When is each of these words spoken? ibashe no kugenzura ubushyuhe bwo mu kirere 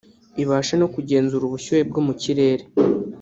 ibashe 0.41 0.73
no 0.77 0.87
kugenzura 0.93 1.43
ubushyuhe 1.45 1.81
bwo 1.89 2.01
mu 2.07 2.13
kirere 2.21 2.63